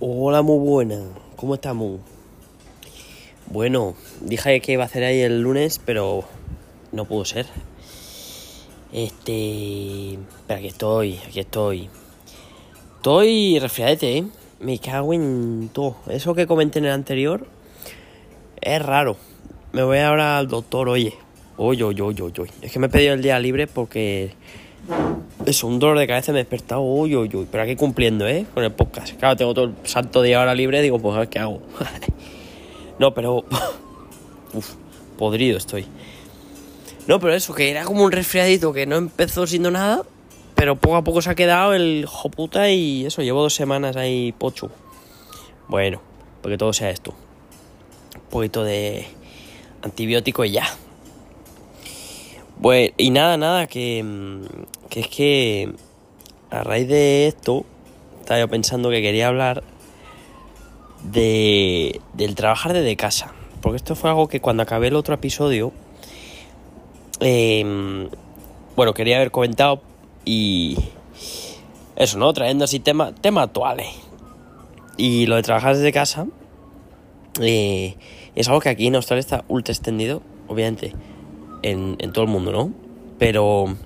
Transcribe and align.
Hola, 0.00 0.42
muy 0.42 0.60
buena. 0.60 1.00
¿Cómo 1.34 1.56
estamos? 1.56 1.98
Bueno, 3.46 3.96
dije 4.20 4.60
que 4.60 4.70
iba 4.70 4.84
a 4.84 4.86
hacer 4.86 5.02
ahí 5.02 5.22
el 5.22 5.40
lunes, 5.40 5.80
pero 5.84 6.22
no 6.92 7.04
pudo 7.04 7.24
ser. 7.24 7.46
Este. 8.92 10.20
Pero 10.46 10.58
aquí 10.58 10.68
estoy, 10.68 11.18
aquí 11.26 11.40
estoy. 11.40 11.90
Estoy 12.98 13.58
resfriadete, 13.58 14.18
¿eh? 14.18 14.24
Me 14.60 14.78
cago 14.78 15.14
en 15.14 15.68
todo. 15.72 15.96
Eso 16.08 16.32
que 16.32 16.46
comenté 16.46 16.78
en 16.78 16.84
el 16.84 16.92
anterior 16.92 17.48
es 18.60 18.80
raro. 18.80 19.16
Me 19.72 19.82
voy 19.82 19.98
ahora 19.98 20.38
al 20.38 20.46
doctor, 20.46 20.88
oye. 20.90 21.14
Oye, 21.56 21.82
oye, 21.82 22.02
oye, 22.02 22.22
oye. 22.22 22.52
Es 22.62 22.70
que 22.70 22.78
me 22.78 22.86
he 22.86 22.90
pedido 22.90 23.14
el 23.14 23.22
día 23.22 23.40
libre 23.40 23.66
porque. 23.66 24.30
Es 25.46 25.64
un 25.64 25.78
dolor 25.78 25.98
de 25.98 26.06
cabeza, 26.06 26.32
me 26.32 26.40
he 26.40 26.42
despertado. 26.42 26.82
Uy, 26.82 27.14
uy, 27.16 27.30
uy. 27.32 27.46
Pero 27.50 27.62
aquí 27.62 27.76
cumpliendo, 27.76 28.26
¿eh? 28.26 28.46
Con 28.54 28.64
el 28.64 28.72
podcast. 28.72 29.14
Claro, 29.18 29.36
tengo 29.36 29.54
todo 29.54 29.66
el 29.66 29.74
santo 29.84 30.22
día 30.22 30.40
ahora 30.40 30.54
libre. 30.54 30.82
Digo, 30.82 30.98
pues 30.98 31.16
a 31.16 31.20
ver 31.20 31.28
qué 31.28 31.38
hago. 31.38 31.62
no, 32.98 33.14
pero. 33.14 33.44
Podrido 35.18 35.58
estoy. 35.58 35.86
No, 37.06 37.18
pero 37.18 37.34
eso, 37.34 37.54
que 37.54 37.70
era 37.70 37.84
como 37.84 38.04
un 38.04 38.12
resfriadito 38.12 38.72
que 38.72 38.86
no 38.86 38.96
empezó 38.96 39.46
siendo 39.46 39.70
nada. 39.70 40.02
Pero 40.54 40.76
poco 40.76 40.96
a 40.96 41.04
poco 41.04 41.22
se 41.22 41.30
ha 41.30 41.34
quedado 41.34 41.72
el 41.72 42.04
joputa 42.06 42.68
y 42.68 43.06
eso, 43.06 43.22
llevo 43.22 43.42
dos 43.42 43.54
semanas 43.54 43.96
ahí 43.96 44.32
pocho. 44.32 44.70
Bueno, 45.68 46.02
porque 46.42 46.58
todo 46.58 46.72
sea 46.72 46.90
esto. 46.90 47.14
Un 48.14 48.30
poquito 48.30 48.64
de 48.64 49.06
antibiótico 49.82 50.44
y 50.44 50.50
ya. 50.50 50.66
Bueno, 52.60 52.92
y 52.96 53.10
nada, 53.10 53.36
nada, 53.36 53.68
que, 53.68 54.04
que 54.90 55.00
es 55.00 55.06
que 55.06 55.72
a 56.50 56.64
raíz 56.64 56.88
de 56.88 57.28
esto 57.28 57.64
estaba 58.18 58.40
yo 58.40 58.48
pensando 58.48 58.90
que 58.90 59.00
quería 59.00 59.28
hablar 59.28 59.62
de, 61.04 62.00
del 62.14 62.34
trabajar 62.34 62.72
desde 62.72 62.96
casa. 62.96 63.32
Porque 63.62 63.76
esto 63.76 63.94
fue 63.94 64.10
algo 64.10 64.26
que 64.26 64.40
cuando 64.40 64.64
acabé 64.64 64.88
el 64.88 64.96
otro 64.96 65.14
episodio, 65.14 65.72
eh, 67.20 68.08
bueno, 68.74 68.92
quería 68.92 69.18
haber 69.18 69.30
comentado 69.30 69.80
y 70.24 70.76
eso, 71.94 72.18
¿no? 72.18 72.32
Trayendo 72.32 72.64
así 72.64 72.80
temas 72.80 73.14
tema 73.20 73.42
actuales. 73.42 73.86
Y 74.96 75.26
lo 75.26 75.36
de 75.36 75.42
trabajar 75.42 75.76
desde 75.76 75.92
casa 75.92 76.26
eh, 77.40 77.94
es 78.34 78.48
algo 78.48 78.60
que 78.60 78.68
aquí 78.68 78.88
en 78.88 78.96
Australia 78.96 79.20
está 79.20 79.44
ultra 79.46 79.72
extendido, 79.72 80.22
obviamente 80.48 80.92
en, 81.62 81.96
en 81.98 82.12
todo 82.12 82.24
el 82.24 82.30
mundo, 82.30 82.52
¿no? 82.52 82.72
Pero 83.18 83.76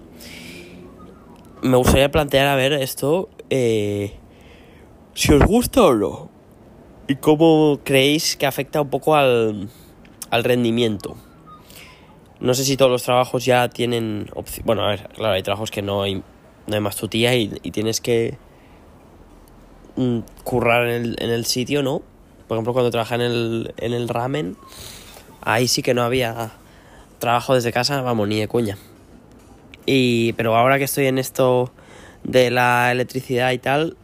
me 1.62 1.76
gustaría 1.76 2.10
plantear 2.10 2.48
a 2.48 2.56
ver 2.56 2.72
esto, 2.72 3.28
eh, 3.50 4.14
si 5.14 5.32
os 5.32 5.44
gusta 5.44 5.84
o 5.84 5.94
no, 5.94 6.30
y 7.08 7.16
cómo 7.16 7.80
creéis 7.84 8.36
que 8.36 8.46
afecta 8.46 8.80
un 8.80 8.90
poco 8.90 9.14
al, 9.14 9.68
al 10.30 10.44
rendimiento. 10.44 11.16
No 12.40 12.54
sé 12.54 12.64
si 12.64 12.76
todos 12.76 12.90
los 12.90 13.04
trabajos 13.04 13.44
ya 13.44 13.68
tienen 13.68 14.28
opción. 14.34 14.66
Bueno, 14.66 14.82
a 14.84 14.88
ver, 14.88 15.08
claro, 15.14 15.34
hay 15.34 15.42
trabajos 15.42 15.70
que 15.70 15.82
no 15.82 16.02
hay, 16.02 16.16
no 16.66 16.74
hay 16.74 16.80
más 16.80 16.96
tu 16.96 17.06
tía 17.06 17.34
y, 17.36 17.52
y 17.62 17.70
tienes 17.70 18.00
que 18.00 18.36
mm, 19.96 20.18
currar 20.42 20.88
en 20.88 21.02
el, 21.02 21.16
en 21.20 21.30
el 21.30 21.44
sitio, 21.44 21.82
¿no? 21.84 22.02
Por 22.48 22.56
ejemplo, 22.56 22.72
cuando 22.72 22.90
trabajaba 22.90 23.24
en 23.24 23.30
el, 23.30 23.74
en 23.76 23.92
el 23.92 24.08
ramen, 24.08 24.56
ahí 25.40 25.68
sí 25.68 25.82
que 25.82 25.94
no 25.94 26.02
había 26.02 26.52
trabajo 27.22 27.54
desde 27.54 27.72
casa, 27.72 28.02
vamos, 28.02 28.28
ni 28.28 28.40
de 28.40 28.48
cuña. 28.48 28.76
Y, 29.86 30.32
pero 30.34 30.56
ahora 30.56 30.78
que 30.78 30.84
estoy 30.84 31.06
en 31.06 31.18
esto 31.18 31.72
de 32.24 32.50
la 32.50 32.90
electricidad 32.92 33.52
y 33.52 33.58
tal, 33.58 33.96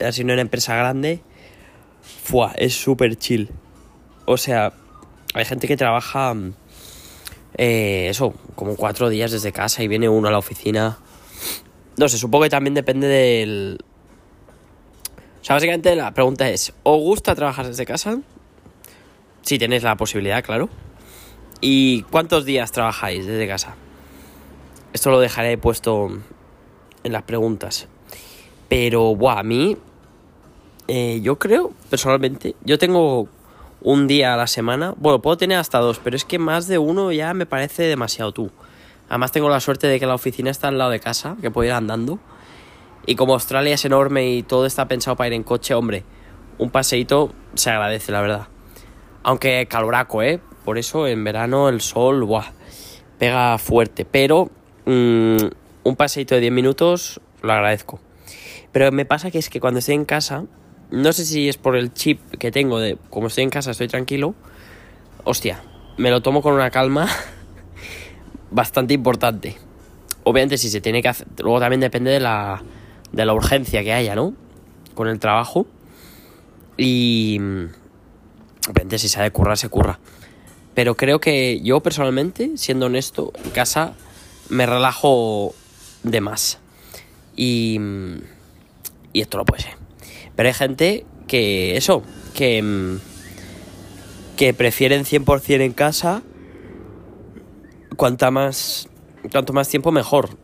así 0.00 0.22
no 0.24 0.32
en 0.32 0.38
empresa 0.38 0.76
grande, 0.76 1.20
¡fua! 2.22 2.52
es 2.56 2.74
súper 2.74 3.16
chill. 3.16 3.50
O 4.26 4.36
sea, 4.36 4.72
hay 5.34 5.44
gente 5.44 5.66
que 5.66 5.76
trabaja 5.76 6.34
eh, 7.58 8.06
eso, 8.10 8.32
como 8.54 8.76
cuatro 8.76 9.08
días 9.08 9.32
desde 9.32 9.50
casa 9.52 9.82
y 9.82 9.88
viene 9.88 10.08
uno 10.08 10.28
a 10.28 10.30
la 10.30 10.38
oficina. 10.38 10.98
No 11.96 12.08
sé, 12.08 12.16
supongo 12.16 12.44
que 12.44 12.50
también 12.50 12.74
depende 12.74 13.08
del... 13.08 13.78
O 15.40 15.44
sea, 15.44 15.56
básicamente 15.56 15.94
la 15.96 16.14
pregunta 16.14 16.48
es, 16.48 16.72
¿os 16.84 17.00
gusta 17.00 17.34
trabajar 17.34 17.66
desde 17.66 17.86
casa? 17.86 18.20
Si 19.42 19.58
tenéis 19.58 19.82
la 19.82 19.96
posibilidad, 19.96 20.44
claro. 20.44 20.68
¿Y 21.60 22.02
cuántos 22.02 22.44
días 22.44 22.72
trabajáis 22.72 23.26
desde 23.26 23.48
casa? 23.48 23.74
Esto 24.92 25.10
lo 25.10 25.20
dejaré 25.20 25.56
puesto 25.58 26.08
en 27.02 27.12
las 27.12 27.22
preguntas. 27.22 27.88
Pero, 28.68 29.14
buah, 29.14 29.38
a 29.38 29.42
mí, 29.42 29.76
eh, 30.88 31.20
yo 31.22 31.38
creo, 31.38 31.72
personalmente, 31.88 32.56
yo 32.64 32.78
tengo 32.78 33.28
un 33.80 34.06
día 34.06 34.34
a 34.34 34.36
la 34.36 34.46
semana. 34.46 34.94
Bueno, 34.96 35.22
puedo 35.22 35.36
tener 35.36 35.58
hasta 35.58 35.78
dos, 35.78 36.00
pero 36.02 36.16
es 36.16 36.24
que 36.24 36.38
más 36.38 36.66
de 36.66 36.78
uno 36.78 37.12
ya 37.12 37.32
me 37.34 37.46
parece 37.46 37.84
demasiado 37.84 38.32
tú. 38.32 38.50
Además 39.08 39.32
tengo 39.32 39.48
la 39.48 39.60
suerte 39.60 39.86
de 39.86 40.00
que 40.00 40.06
la 40.06 40.14
oficina 40.14 40.50
está 40.50 40.68
al 40.68 40.78
lado 40.78 40.90
de 40.90 41.00
casa, 41.00 41.36
que 41.40 41.50
puedo 41.50 41.66
ir 41.66 41.72
andando. 41.72 42.18
Y 43.06 43.14
como 43.14 43.34
Australia 43.34 43.74
es 43.74 43.84
enorme 43.84 44.28
y 44.28 44.42
todo 44.42 44.66
está 44.66 44.88
pensado 44.88 45.16
para 45.16 45.28
ir 45.28 45.34
en 45.34 45.44
coche, 45.44 45.74
hombre, 45.74 46.02
un 46.58 46.70
paseíto 46.70 47.32
se 47.54 47.70
agradece, 47.70 48.10
la 48.10 48.20
verdad. 48.20 48.48
Aunque 49.22 49.66
caloraco, 49.68 50.22
¿eh? 50.22 50.40
Por 50.66 50.78
eso 50.78 51.06
en 51.06 51.22
verano 51.22 51.68
el 51.68 51.80
sol, 51.80 52.24
buah, 52.24 52.50
pega 53.20 53.56
fuerte. 53.56 54.04
Pero 54.04 54.50
mmm, 54.84 55.36
un 55.84 55.96
paseíto 55.96 56.34
de 56.34 56.40
10 56.40 56.52
minutos 56.52 57.20
lo 57.40 57.52
agradezco. 57.52 58.00
Pero 58.72 58.90
me 58.90 59.04
pasa 59.04 59.30
que 59.30 59.38
es 59.38 59.48
que 59.48 59.60
cuando 59.60 59.78
estoy 59.78 59.94
en 59.94 60.04
casa, 60.04 60.44
no 60.90 61.12
sé 61.12 61.24
si 61.24 61.48
es 61.48 61.56
por 61.56 61.76
el 61.76 61.94
chip 61.94 62.20
que 62.32 62.50
tengo 62.50 62.80
de 62.80 62.98
como 63.10 63.28
estoy 63.28 63.44
en 63.44 63.50
casa, 63.50 63.70
estoy 63.70 63.86
tranquilo. 63.86 64.34
Hostia, 65.22 65.62
me 65.98 66.10
lo 66.10 66.20
tomo 66.20 66.42
con 66.42 66.52
una 66.52 66.70
calma 66.70 67.08
bastante 68.50 68.92
importante. 68.92 69.56
Obviamente 70.24 70.58
si 70.58 70.68
se 70.68 70.80
tiene 70.80 71.00
que 71.00 71.08
hacer, 71.08 71.28
luego 71.38 71.60
también 71.60 71.78
depende 71.78 72.10
de 72.10 72.18
la 72.18 72.60
de 73.12 73.24
la 73.24 73.34
urgencia 73.34 73.84
que 73.84 73.92
haya, 73.92 74.16
¿no? 74.16 74.34
Con 74.96 75.06
el 75.06 75.20
trabajo. 75.20 75.68
Y 76.76 77.38
obviamente 78.68 78.98
si 78.98 79.08
se 79.08 79.20
ha 79.20 79.22
de 79.22 79.30
currar, 79.30 79.56
se 79.56 79.68
curra. 79.68 80.00
Pero 80.76 80.94
creo 80.94 81.20
que 81.20 81.62
yo 81.62 81.80
personalmente, 81.80 82.58
siendo 82.58 82.86
honesto, 82.86 83.32
en 83.42 83.50
casa 83.50 83.94
me 84.50 84.66
relajo 84.66 85.54
de 86.02 86.20
más. 86.20 86.58
Y, 87.34 87.80
y 89.14 89.22
esto 89.22 89.38
lo 89.38 89.46
puede 89.46 89.62
ser. 89.62 89.72
Pero 90.36 90.48
hay 90.50 90.52
gente 90.52 91.06
que 91.26 91.78
eso, 91.78 92.02
que, 92.34 92.98
que 94.36 94.52
prefieren 94.52 95.06
100% 95.06 95.62
en 95.62 95.72
casa. 95.72 96.22
Cuanta 97.96 98.30
más, 98.30 98.90
cuanto 99.32 99.54
más 99.54 99.70
tiempo 99.70 99.92
mejor. 99.92 100.36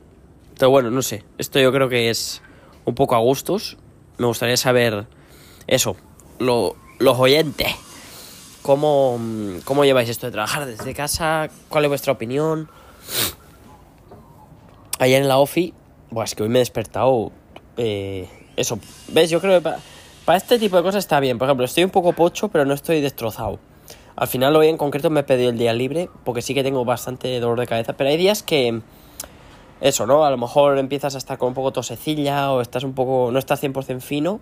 Pero 0.58 0.70
bueno, 0.70 0.90
no 0.90 1.02
sé. 1.02 1.24
Esto 1.36 1.60
yo 1.60 1.70
creo 1.72 1.90
que 1.90 2.08
es 2.08 2.40
un 2.86 2.94
poco 2.94 3.16
a 3.16 3.18
gustos. 3.18 3.76
Me 4.16 4.26
gustaría 4.26 4.56
saber 4.56 5.06
eso, 5.66 5.94
lo, 6.38 6.74
los 7.00 7.18
oyentes. 7.18 7.68
¿Cómo, 8.62 9.18
¿Cómo 9.64 9.84
lleváis 9.84 10.08
esto 10.08 10.26
de 10.26 10.32
trabajar 10.32 10.66
desde 10.66 10.94
casa? 10.94 11.48
¿Cuál 11.68 11.84
es 11.84 11.88
vuestra 11.88 12.12
opinión? 12.12 12.70
Allá 15.00 15.18
en 15.18 15.26
la 15.26 15.38
OFI, 15.38 15.74
Buah, 16.10 16.24
es 16.24 16.34
que 16.36 16.44
hoy 16.44 16.48
me 16.48 16.58
he 16.58 16.60
despertado. 16.60 17.32
Eh, 17.76 18.28
eso, 18.54 18.78
¿ves? 19.08 19.30
Yo 19.30 19.40
creo 19.40 19.58
que 19.58 19.62
para, 19.62 19.78
para, 20.24 20.38
este 20.38 20.60
tipo 20.60 20.76
de 20.76 20.82
cosas 20.84 21.02
está 21.02 21.18
bien. 21.18 21.38
Por 21.38 21.48
ejemplo, 21.48 21.64
estoy 21.64 21.82
un 21.82 21.90
poco 21.90 22.12
pocho, 22.12 22.48
pero 22.48 22.64
no 22.64 22.74
estoy 22.74 23.00
destrozado. 23.00 23.58
Al 24.14 24.28
final, 24.28 24.54
hoy 24.54 24.68
en 24.68 24.76
concreto 24.76 25.10
me 25.10 25.20
he 25.20 25.24
pedido 25.24 25.50
el 25.50 25.58
día 25.58 25.72
libre, 25.72 26.08
porque 26.22 26.40
sí 26.40 26.54
que 26.54 26.62
tengo 26.62 26.84
bastante 26.84 27.40
dolor 27.40 27.58
de 27.58 27.66
cabeza. 27.66 27.94
Pero 27.94 28.10
hay 28.10 28.16
días 28.16 28.44
que. 28.44 28.80
Eso, 29.80 30.06
¿no? 30.06 30.24
A 30.24 30.30
lo 30.30 30.36
mejor 30.36 30.78
empiezas 30.78 31.16
a 31.16 31.18
estar 31.18 31.38
con 31.38 31.48
un 31.48 31.54
poco 31.54 31.72
tosecilla 31.72 32.52
o 32.52 32.60
estás 32.60 32.84
un 32.84 32.92
poco. 32.92 33.30
No 33.32 33.40
estás 33.40 33.60
100% 33.60 34.00
fino. 34.00 34.38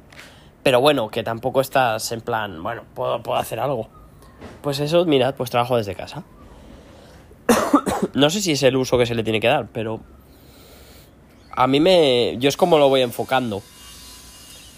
Pero 0.62 0.82
bueno, 0.82 1.08
que 1.08 1.22
tampoco 1.22 1.62
estás 1.62 2.12
en 2.12 2.20
plan, 2.20 2.62
bueno, 2.62 2.82
puedo, 2.94 3.22
puedo 3.22 3.38
hacer 3.38 3.60
algo. 3.60 3.99
Pues 4.62 4.80
eso, 4.80 5.04
mirad, 5.04 5.34
pues 5.34 5.50
trabajo 5.50 5.76
desde 5.76 5.94
casa. 5.94 6.24
no 8.14 8.30
sé 8.30 8.40
si 8.40 8.52
es 8.52 8.62
el 8.62 8.76
uso 8.76 8.98
que 8.98 9.06
se 9.06 9.14
le 9.14 9.22
tiene 9.22 9.40
que 9.40 9.48
dar, 9.48 9.68
pero 9.72 10.00
a 11.52 11.66
mí 11.66 11.80
me... 11.80 12.36
Yo 12.38 12.48
es 12.48 12.56
como 12.56 12.78
lo 12.78 12.88
voy 12.88 13.02
enfocando. 13.02 13.62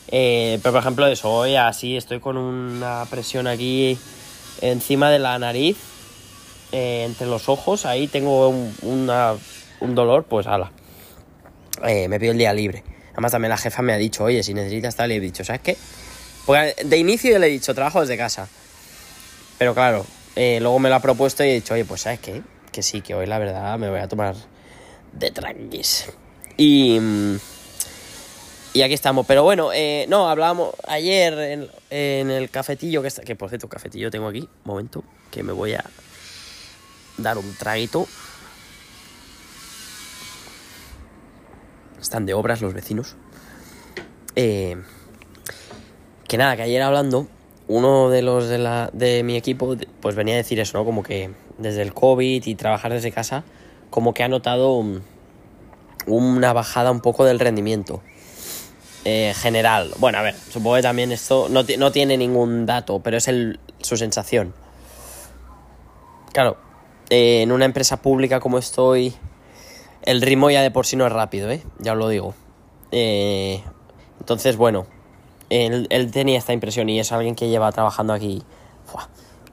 Eh, 0.09 0.59
pero 0.63 0.73
por 0.73 0.81
ejemplo 0.81 1.07
eso, 1.07 1.33
hoy 1.33 1.57
así 1.57 1.97
estoy 1.97 2.21
con 2.21 2.37
una 2.37 3.07
presión 3.09 3.47
aquí 3.47 3.99
encima 4.61 5.11
de 5.11 5.19
la 5.19 5.39
nariz, 5.39 5.79
eh, 6.71 7.05
entre 7.07 7.27
los 7.27 7.49
ojos, 7.49 7.87
ahí 7.87 8.09
tengo 8.09 8.49
un, 8.49 8.75
una, 8.83 9.35
un 9.81 9.95
dolor, 9.95 10.25
pues 10.25 10.47
ala. 10.47 10.71
Eh, 11.87 12.09
me 12.09 12.21
pido 12.21 12.33
el 12.33 12.39
día 12.39 12.53
libre. 12.53 12.85
Además 13.13 13.33
también 13.33 13.51
la 13.51 13.59
jefa 13.59 13.83
me 13.83 13.93
ha 13.93 13.99
dicho, 13.99 14.25
oye, 14.25 14.43
si 14.43 14.55
necesitas 14.55 14.97
tal, 14.97 15.09
le 15.09 15.17
he 15.17 15.21
dicho, 15.21 15.45
¿sabes 15.45 15.63
qué? 15.63 15.77
Pues 16.47 16.75
de 16.85 16.97
inicio 16.97 17.31
yo 17.31 17.39
le 17.39 17.47
he 17.47 17.51
dicho, 17.51 17.75
trabajo 17.75 18.01
desde 18.01 18.17
casa. 18.17 18.49
Pero 19.63 19.75
claro, 19.75 20.05
eh, 20.35 20.59
luego 20.61 20.81
me 20.81 20.89
lo 20.89 20.97
ha 20.97 21.01
propuesto 21.01 21.45
y 21.45 21.51
he 21.51 21.55
dicho, 21.55 21.75
oye, 21.75 21.85
pues 21.85 22.01
¿sabes 22.01 22.19
qué? 22.19 22.43
Que 22.73 22.83
sí, 22.83 23.01
que 23.01 23.15
hoy 23.15 23.27
la 23.27 23.39
verdad 23.39 23.79
me 23.79 23.89
voy 23.89 24.01
a 24.01 24.09
tomar 24.09 24.35
de 25.13 25.31
tranquis. 25.31 26.07
Y, 26.57 26.99
Y 28.75 28.83
aquí 28.83 28.95
estamos. 28.95 29.25
Pero 29.25 29.45
bueno, 29.45 29.73
eh, 29.73 30.07
no, 30.09 30.29
hablábamos 30.29 30.75
ayer 30.89 31.33
en, 31.39 31.71
en 31.91 32.33
el 32.33 32.51
cafetillo 32.51 33.03
que 33.03 33.09
está. 33.09 33.23
Que 33.23 33.37
por 33.37 33.51
cierto, 33.51 33.69
cafetillo 33.69 34.11
tengo 34.11 34.27
aquí. 34.27 34.49
Momento, 34.65 35.05
que 35.31 35.45
me 35.45 35.53
voy 35.53 35.75
a 35.75 35.85
dar 37.19 37.39
un 37.39 37.55
traguito. 37.55 38.09
Están 42.01 42.27
de 42.27 42.35
obras 42.35 42.61
los 42.63 42.75
vecinos. 42.75 43.15
Eh, 44.35 44.77
que 46.27 46.37
nada, 46.37 46.57
que 46.57 46.63
ayer 46.63 46.83
hablando, 46.83 47.29
uno 47.73 48.11
de 48.11 48.23
los 48.23 48.49
de, 48.49 48.59
la, 48.59 48.91
de 48.93 49.23
mi 49.23 49.37
equipo, 49.37 49.77
pues 50.01 50.15
venía 50.15 50.35
a 50.35 50.37
decir 50.37 50.61
eso, 50.61 50.77
¿no? 50.77 50.85
Como 50.85 51.03
que 51.03 51.31
desde 51.59 51.83
el 51.83 51.95
COVID 51.95 52.45
y 52.45 52.55
trabajar 52.55 52.93
desde 52.93 53.13
casa, 53.13 53.45
como 53.91 54.13
que 54.13 54.23
ha 54.23 54.29
notado 54.29 54.85
una 56.07 56.53
bajada 56.53 56.91
un 56.91 57.01
poco 57.01 57.25
del 57.25 57.41
rendimiento. 57.41 58.03
Eh, 59.05 59.33
general. 59.35 59.91
Bueno, 59.99 60.19
a 60.19 60.23
ver, 60.23 60.35
supongo 60.35 60.77
que 60.77 60.83
también 60.83 61.11
esto 61.11 61.49
no, 61.51 61.65
no 61.77 61.91
tiene 61.91 62.17
ningún 62.17 62.67
dato, 62.67 63.01
pero 63.01 63.17
es 63.17 63.27
el, 63.27 63.59
su 63.81 63.97
sensación. 63.97 64.55
Claro, 66.33 66.57
eh, 67.11 67.43
en 67.43 67.51
una 67.51 67.65
empresa 67.65 68.01
pública 68.01 68.39
como 68.39 68.59
estoy, 68.59 69.13
el 70.03 70.23
ritmo 70.23 70.51
ya 70.51 70.63
de 70.63 70.71
por 70.71 70.87
sí 70.87 70.95
no 70.95 71.05
es 71.05 71.13
rápido, 71.13 71.51
¿eh? 71.51 71.63
Ya 71.81 71.93
os 71.93 71.99
lo 71.99 72.09
digo. 72.09 72.35
Eh, 72.93 73.61
entonces, 74.21 74.57
bueno, 74.57 74.87
él, 75.53 76.11
tenía 76.11 76.39
esta 76.39 76.53
impresión 76.53 76.89
y 76.89 76.99
es 76.99 77.13
alguien 77.13 77.35
que 77.35 77.49
lleva 77.49 77.71
trabajando 77.73 78.13
aquí 78.13 78.43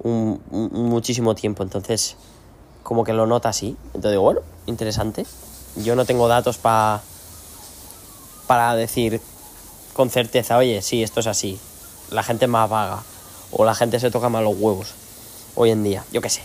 muchísimo 0.01 1.35
tiempo, 1.35 1.63
entonces 1.63 2.15
como 2.83 3.03
que 3.03 3.13
lo 3.13 3.27
nota 3.27 3.49
así. 3.49 3.75
Entonces 3.87 4.11
digo, 4.11 4.23
bueno, 4.23 4.41
interesante. 4.65 5.25
Yo 5.75 5.95
no 5.95 6.05
tengo 6.05 6.27
datos 6.27 6.57
para 6.57 7.01
para 8.49 8.75
decir 8.75 9.21
con 9.93 10.09
certeza, 10.09 10.57
oye, 10.57 10.81
sí, 10.81 11.03
esto 11.03 11.19
es 11.19 11.27
así. 11.27 11.59
La 12.09 12.23
gente 12.23 12.45
es 12.45 12.49
más 12.49 12.67
vaga. 12.67 13.03
O 13.51 13.63
la 13.63 13.75
gente 13.75 13.99
se 13.99 14.09
toca 14.09 14.27
más 14.27 14.41
los 14.41 14.55
huevos. 14.57 14.95
Hoy 15.53 15.69
en 15.69 15.83
día, 15.83 16.03
yo 16.11 16.19
qué 16.19 16.31
sé. 16.31 16.41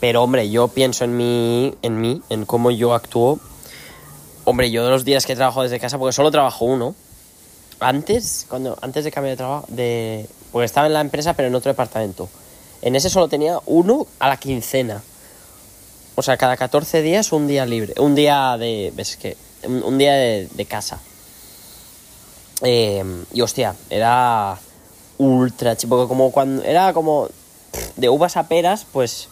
Pero 0.00 0.22
hombre, 0.22 0.48
yo 0.48 0.68
pienso 0.68 1.04
en 1.04 1.18
mí, 1.18 1.74
en 1.82 2.00
mí, 2.00 2.22
en 2.30 2.46
cómo 2.46 2.70
yo 2.70 2.94
actúo. 2.94 3.38
Hombre, 4.44 4.70
yo 4.70 4.82
de 4.82 4.90
los 4.90 5.04
días 5.04 5.26
que 5.26 5.36
trabajo 5.36 5.62
desde 5.62 5.78
casa, 5.78 5.98
porque 5.98 6.14
solo 6.14 6.30
trabajo 6.30 6.64
uno. 6.64 6.94
Antes, 7.80 8.46
cuando, 8.48 8.78
antes 8.82 9.04
de 9.04 9.10
cambiar 9.10 9.32
de 9.32 9.36
trabajo, 9.36 9.66
de. 9.68 10.28
Porque 10.52 10.66
estaba 10.66 10.86
en 10.86 10.92
la 10.92 11.00
empresa, 11.00 11.34
pero 11.34 11.48
en 11.48 11.54
otro 11.54 11.70
departamento. 11.70 12.28
En 12.82 12.94
ese 12.96 13.10
solo 13.10 13.28
tenía 13.28 13.58
uno 13.66 14.06
a 14.18 14.28
la 14.28 14.36
quincena. 14.36 15.02
O 16.14 16.22
sea, 16.22 16.36
cada 16.36 16.56
14 16.56 17.02
días 17.02 17.32
un 17.32 17.46
día 17.46 17.64
libre. 17.66 17.94
Un 17.98 18.14
día 18.14 18.56
de. 18.58 18.92
¿Ves 18.94 19.16
que? 19.16 19.36
Un, 19.64 19.98
día 19.98 20.14
de, 20.14 20.66
casa. 20.68 20.98
Eh, 22.62 23.04
y 23.32 23.40
hostia, 23.40 23.74
era 23.88 24.58
ultra 25.18 25.76
chico, 25.76 26.08
como 26.08 26.32
cuando 26.32 26.62
era 26.62 26.94
como 26.94 27.28
de 27.96 28.08
uvas 28.08 28.38
a 28.38 28.48
peras, 28.48 28.86
pues 28.90 29.28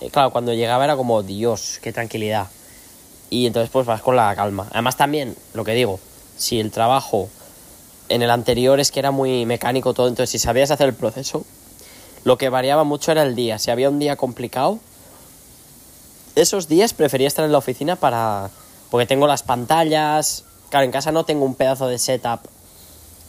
eh, 0.00 0.10
claro, 0.10 0.30
cuando 0.30 0.52
llegaba 0.52 0.84
era 0.84 0.96
como, 0.96 1.22
Dios, 1.22 1.78
qué 1.82 1.92
tranquilidad. 1.92 2.48
Y 3.30 3.46
entonces 3.46 3.70
pues 3.70 3.86
vas 3.86 4.02
con 4.02 4.16
la 4.16 4.34
calma. 4.34 4.66
Además 4.72 4.96
también, 4.96 5.36
lo 5.54 5.64
que 5.64 5.72
digo, 5.72 6.00
si 6.36 6.60
el 6.60 6.70
trabajo 6.70 7.28
en 8.10 8.22
el 8.22 8.30
anterior 8.30 8.80
es 8.80 8.90
que 8.90 9.00
era 9.00 9.10
muy 9.10 9.46
mecánico 9.46 9.94
todo, 9.94 10.08
entonces 10.08 10.30
si 10.30 10.38
sabías 10.38 10.70
hacer 10.70 10.88
el 10.88 10.94
proceso, 10.94 11.44
lo 12.24 12.36
que 12.36 12.50
variaba 12.50 12.84
mucho 12.84 13.12
era 13.12 13.22
el 13.22 13.34
día. 13.34 13.58
Si 13.58 13.70
había 13.70 13.88
un 13.88 13.98
día 13.98 14.16
complicado, 14.16 14.78
esos 16.34 16.68
días 16.68 16.92
prefería 16.92 17.28
estar 17.28 17.44
en 17.44 17.52
la 17.52 17.58
oficina 17.58 17.96
para... 17.96 18.50
Porque 18.90 19.06
tengo 19.06 19.26
las 19.26 19.42
pantallas, 19.42 20.44
claro, 20.68 20.84
en 20.84 20.90
casa 20.90 21.12
no 21.12 21.24
tengo 21.24 21.44
un 21.44 21.54
pedazo 21.54 21.86
de 21.86 21.98
setup 21.98 22.40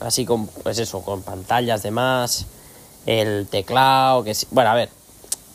así 0.00 0.24
con, 0.24 0.48
pues 0.48 0.78
eso, 0.78 1.02
con 1.02 1.22
pantallas 1.22 1.82
de 1.82 1.92
más, 1.92 2.46
el 3.06 3.46
teclado, 3.48 4.24
que 4.24 4.34
sí, 4.34 4.46
bueno, 4.50 4.70
a 4.70 4.74
ver, 4.74 4.88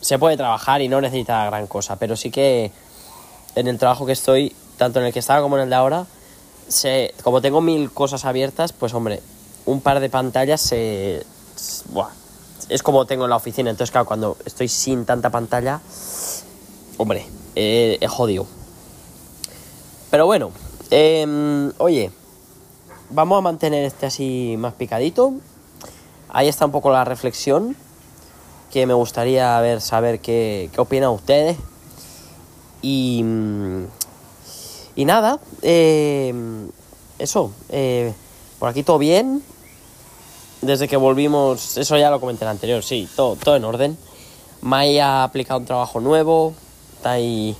se 0.01 0.17
puede 0.17 0.37
trabajar 0.37 0.81
y 0.81 0.87
no 0.87 1.01
necesita 1.01 1.45
gran 1.45 1.67
cosa, 1.67 1.97
pero 1.97 2.15
sí 2.15 2.31
que 2.31 2.71
en 3.55 3.67
el 3.67 3.77
trabajo 3.77 4.05
que 4.05 4.13
estoy, 4.13 4.55
tanto 4.77 4.99
en 4.99 5.07
el 5.07 5.13
que 5.13 5.19
estaba 5.19 5.41
como 5.41 5.57
en 5.57 5.63
el 5.63 5.69
de 5.69 5.75
ahora, 5.75 6.05
se, 6.67 7.13
como 7.23 7.41
tengo 7.41 7.61
mil 7.61 7.91
cosas 7.91 8.25
abiertas, 8.25 8.73
pues 8.73 8.93
hombre, 8.93 9.21
un 9.65 9.81
par 9.81 9.99
de 9.99 10.09
pantallas 10.09 10.61
se... 10.61 11.25
Buah, 11.89 12.09
es 12.69 12.83
como 12.83 13.05
tengo 13.05 13.23
en 13.23 13.29
la 13.29 13.35
oficina, 13.37 13.69
entonces 13.69 13.91
claro, 13.91 14.05
cuando 14.05 14.37
estoy 14.45 14.67
sin 14.67 15.05
tanta 15.05 15.29
pantalla, 15.29 15.81
hombre, 16.97 17.25
eh, 17.55 17.99
jodido. 18.07 18.45
Pero 20.09 20.25
bueno, 20.25 20.51
eh, 20.91 21.71
oye, 21.77 22.11
vamos 23.09 23.37
a 23.37 23.41
mantener 23.41 23.85
este 23.85 24.05
así 24.05 24.55
más 24.57 24.73
picadito. 24.73 25.33
Ahí 26.29 26.47
está 26.47 26.65
un 26.65 26.71
poco 26.71 26.91
la 26.91 27.03
reflexión 27.03 27.75
que 28.71 28.85
me 28.85 28.93
gustaría 28.93 29.59
ver, 29.61 29.81
saber 29.81 30.19
qué, 30.19 30.69
qué 30.73 30.81
opinan 30.81 31.09
ustedes. 31.09 31.57
Y, 32.81 33.23
y 34.97 35.05
nada, 35.05 35.39
eh, 35.61 36.33
eso, 37.19 37.51
eh, 37.69 38.13
por 38.57 38.67
aquí 38.67 38.81
todo 38.81 38.97
bien. 38.97 39.43
Desde 40.61 40.87
que 40.87 40.97
volvimos, 40.97 41.77
eso 41.77 41.97
ya 41.97 42.09
lo 42.09 42.19
comenté 42.19 42.43
en 42.43 42.49
el 42.49 42.53
anterior, 42.53 42.83
sí, 42.83 43.07
todo, 43.15 43.35
todo 43.35 43.55
en 43.55 43.63
orden. 43.63 43.97
Mai 44.61 44.97
ha 44.97 45.23
aplicado 45.23 45.59
un 45.59 45.67
trabajo 45.67 45.99
nuevo, 45.99 46.55
está 46.95 47.11
ahí, 47.11 47.55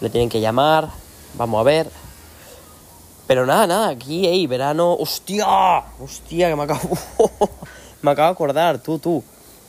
le 0.00 0.08
tienen 0.08 0.30
que 0.30 0.40
llamar, 0.40 0.88
vamos 1.34 1.60
a 1.60 1.64
ver. 1.64 1.90
Pero 3.26 3.44
nada, 3.44 3.66
nada, 3.66 3.90
aquí, 3.90 4.26
ey, 4.26 4.46
verano. 4.46 4.94
¡Hostia! 4.94 5.84
¡Hostia! 6.02 6.48
Que 6.48 6.56
me 6.56 6.62
acabo. 6.62 6.80
me 8.02 8.10
acabo 8.10 8.28
de 8.28 8.32
acordar, 8.32 8.78
tú, 8.78 8.98
tú. 8.98 9.22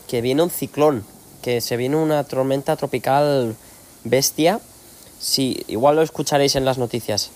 Que 0.07 0.21
viene 0.21 0.41
un 0.41 0.49
ciclón. 0.49 1.05
Que 1.43 1.59
se 1.59 1.75
viene 1.75 1.97
una 1.97 2.23
tormenta 2.23 2.77
tropical 2.77 3.55
bestia. 4.05 4.61
Sí, 5.21 5.63
igual 5.67 5.95
lo 5.95 6.01
escucharéis 6.01 6.55
en 6.55 6.65
las 6.65 6.79
noticias. 6.79 7.29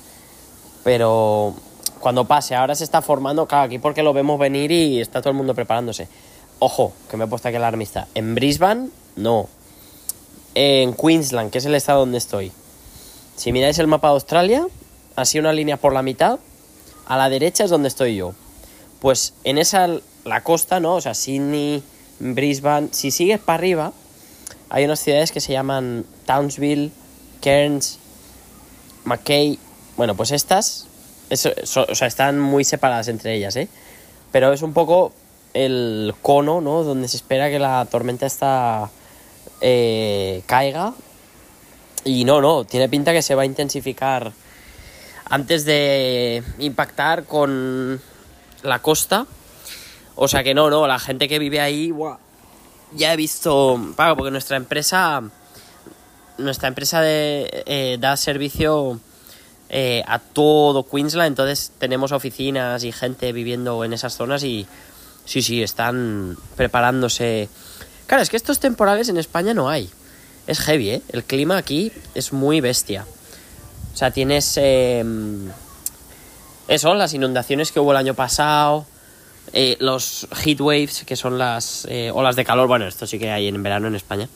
Pero 0.84 1.54
cuando 2.00 2.26
pase, 2.26 2.56
ahora 2.56 2.74
se 2.74 2.84
está 2.84 3.04
formando, 3.04 3.46
claro, 3.46 3.66
aquí 3.66 3.78
porque 3.78 4.02
lo 4.02 4.12
vemos 4.12 4.40
venir 4.40 4.72
y 4.72 5.00
está 5.00 5.22
todo 5.22 5.30
el 5.30 5.38
mundo 5.38 5.54
preparándose. 5.54 6.08
Ojo, 6.58 6.94
que 7.10 7.16
me 7.16 7.26
he 7.26 7.28
puesto 7.28 7.48
aquí 7.48 7.58
alarmista. 7.58 8.08
En 8.16 8.34
Brisbane, 8.34 8.90
no. 9.16 9.48
En 10.56 10.94
Queensland, 10.96 11.52
que 11.52 11.60
es 11.60 11.66
el 11.66 11.76
estado 11.76 12.00
donde 12.00 12.18
estoy. 12.18 12.52
Si 13.36 13.52
miráis 13.52 13.78
el 13.78 13.88
mapa 13.88 14.08
de 14.08 14.14
Australia, 14.16 14.66
así 15.16 15.38
una 15.38 15.54
línea 15.54 15.78
por 15.78 15.94
la 15.94 16.02
mitad, 16.02 16.40
a 17.06 17.18
la 17.18 17.30
derecha 17.30 17.66
es 17.66 17.70
donde 17.70 17.90
estoy 17.90 18.16
yo. 18.16 18.34
Pues 19.00 19.36
en 19.44 19.60
esa, 19.60 19.88
la 20.24 20.42
costa, 20.42 20.80
¿no? 20.80 20.96
O 20.96 21.02
sea, 21.02 21.14
Sydney, 21.14 21.84
Brisbane, 22.20 22.88
si 22.92 23.12
sigues 23.12 23.40
para 23.40 23.58
arriba, 23.58 23.94
hay 24.70 24.86
unas 24.86 25.02
ciudades 25.02 25.32
que 25.32 25.40
se 25.40 25.54
llaman 25.54 26.06
Townsville, 26.26 26.92
Cairns, 27.46 28.00
Mackay. 29.04 29.60
Bueno, 29.98 30.16
pues 30.16 30.32
estas, 30.32 30.88
o 31.30 31.96
sea, 31.96 32.08
están 32.08 32.40
muy 32.40 32.64
separadas 32.64 33.08
entre 33.08 33.36
ellas, 33.36 33.56
¿eh? 33.56 33.70
Pero 34.32 34.52
es 34.52 34.64
un 34.64 34.74
poco 34.74 35.14
el 35.54 36.16
cono, 36.24 36.60
¿no? 36.60 36.84
Donde 36.84 37.08
se 37.08 37.18
espera 37.18 37.52
que 37.52 37.60
la 37.60 37.86
tormenta 37.86 38.26
esta 38.26 38.90
eh, 39.62 40.42
caiga. 40.48 40.96
Y 42.04 42.26
no, 42.26 42.42
no, 42.42 42.66
tiene 42.66 42.90
pinta 42.90 43.14
que 43.14 43.22
se 43.22 43.36
va 43.36 43.44
a 43.44 43.46
intensificar 43.46 44.34
antes 45.30 45.66
de 45.66 46.44
impactar 46.58 47.26
con 47.26 48.02
la 48.64 48.80
costa. 48.80 49.28
O 50.16 50.28
sea 50.28 50.44
que 50.44 50.56
no, 50.56 50.72
no, 50.72 50.88
la 50.88 50.98
gente 50.98 51.28
que 51.28 51.38
vive 51.38 51.62
ahí, 51.62 51.94
ya 52.94 53.14
he 53.14 53.16
visto, 53.16 53.80
pago, 53.96 54.18
porque 54.18 54.32
nuestra 54.32 54.58
empresa, 54.58 55.22
nuestra 56.38 56.68
empresa 56.68 57.02
de, 57.02 57.64
eh, 57.66 57.98
da 58.00 58.18
servicio 58.18 59.00
eh, 59.70 60.04
a 60.08 60.20
todo 60.20 60.88
Queensland, 60.88 61.28
entonces 61.28 61.72
tenemos 61.80 62.12
oficinas 62.12 62.84
y 62.84 62.92
gente 62.92 63.32
viviendo 63.32 63.84
en 63.84 63.94
esas 63.94 64.16
zonas 64.16 64.44
y 64.44 64.68
sí, 65.26 65.42
sí, 65.42 65.64
están 65.64 66.38
preparándose. 66.56 67.50
Claro, 68.08 68.24
es 68.24 68.30
que 68.30 68.38
estos 68.38 68.60
temporales 68.60 69.10
en 69.10 69.18
España 69.18 69.54
no 69.54 69.70
hay. 69.70 69.90
Es 70.48 70.60
heavy, 70.60 70.92
¿eh? 70.92 71.02
El 71.10 71.24
clima 71.24 71.58
aquí 71.58 71.92
es 72.14 72.32
muy 72.32 72.62
bestia. 72.62 73.06
O 73.94 73.98
sea, 73.98 74.12
tienes 74.12 74.58
em, 74.58 75.50
eso, 76.68 76.94
las 76.94 77.14
inundaciones 77.14 77.72
que 77.72 77.80
hubo 77.80 77.92
el 77.92 77.98
año 77.98 78.14
pasado, 78.14 78.86
eh, 79.54 79.78
los 79.80 80.28
heat 80.44 80.60
waves, 80.60 81.04
que 81.06 81.16
son 81.16 81.38
las 81.38 81.88
eh, 81.90 82.12
olas 82.14 82.36
de 82.36 82.44
calor. 82.44 82.68
Bueno, 82.68 82.88
esto 82.88 83.08
sí 83.08 83.18
que 83.18 83.32
hay 83.32 83.48
en 83.48 83.62
verano 83.64 83.88
en 83.88 83.96
España. 83.96 84.28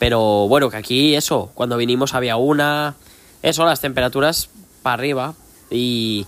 Pero 0.00 0.48
bueno, 0.48 0.70
que 0.70 0.78
aquí 0.78 1.14
eso, 1.14 1.50
cuando 1.54 1.76
vinimos 1.76 2.14
había 2.14 2.36
una. 2.36 2.96
Eso, 3.42 3.66
las 3.66 3.82
temperaturas 3.82 4.48
para 4.82 4.94
arriba. 4.94 5.34
Y. 5.70 6.26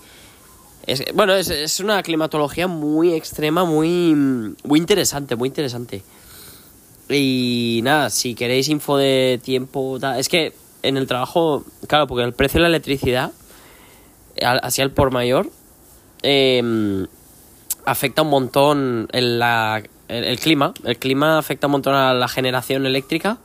Es, 0.86 1.02
bueno, 1.14 1.34
es, 1.34 1.80
una 1.80 2.02
climatología 2.02 2.66
muy 2.66 3.14
extrema, 3.14 3.64
muy, 3.64 4.14
muy 4.14 4.78
interesante, 4.78 5.36
muy 5.36 5.48
interesante. 5.48 6.02
Y 7.08 7.80
nada, 7.82 8.10
si 8.10 8.34
queréis 8.34 8.68
info 8.68 8.98
de 8.98 9.40
tiempo, 9.42 9.98
es 10.18 10.28
que 10.28 10.52
en 10.82 10.98
el 10.98 11.06
trabajo, 11.06 11.64
claro, 11.86 12.06
porque 12.06 12.24
el 12.24 12.34
precio 12.34 12.58
de 12.58 12.62
la 12.62 12.68
electricidad, 12.68 13.32
así 14.62 14.82
al 14.82 14.90
por 14.90 15.12
mayor, 15.12 15.48
em, 16.22 17.06
afecta 17.86 18.20
un 18.20 18.28
montón 18.28 19.08
el, 19.12 19.38
la, 19.38 19.82
el, 20.08 20.24
el 20.24 20.38
clima. 20.38 20.74
El 20.84 20.98
clima 20.98 21.38
afecta 21.38 21.68
un 21.68 21.72
montón 21.72 21.94
a 21.94 22.12
la 22.12 22.28
generación 22.28 22.84
eléctrica. 22.84 23.38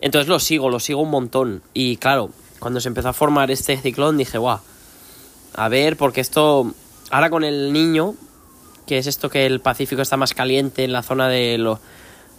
Entonces 0.00 0.28
lo 0.28 0.38
sigo, 0.38 0.70
lo 0.70 0.80
sigo 0.80 1.00
un 1.00 1.10
montón. 1.10 1.62
Y 1.74 1.96
claro, 1.96 2.30
cuando 2.58 2.80
se 2.80 2.88
empezó 2.88 3.08
a 3.08 3.12
formar 3.12 3.50
este 3.50 3.76
ciclón 3.76 4.18
dije, 4.18 4.38
guau, 4.38 4.60
a 5.54 5.68
ver, 5.68 5.96
porque 5.96 6.20
esto, 6.20 6.72
ahora 7.10 7.30
con 7.30 7.44
el 7.44 7.72
niño, 7.72 8.14
que 8.86 8.98
es 8.98 9.06
esto 9.06 9.30
que 9.30 9.46
el 9.46 9.60
Pacífico 9.60 10.02
está 10.02 10.16
más 10.16 10.34
caliente 10.34 10.84
en 10.84 10.92
la 10.92 11.02
zona 11.02 11.28
de, 11.28 11.58
lo, 11.58 11.80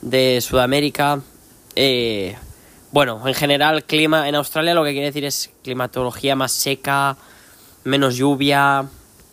de 0.01 0.39
Sudamérica, 0.41 1.21
eh, 1.75 2.35
bueno, 2.91 3.27
en 3.27 3.33
general 3.33 3.83
clima 3.83 4.29
en 4.29 4.35
Australia 4.35 4.73
lo 4.73 4.83
que 4.83 4.91
quiere 4.91 5.07
decir 5.07 5.25
es 5.25 5.51
climatología 5.63 6.35
más 6.35 6.51
seca, 6.51 7.17
menos 7.83 8.15
lluvia, 8.15 8.87